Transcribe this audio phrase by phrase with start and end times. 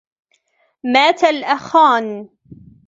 [0.83, 2.29] مات الأخان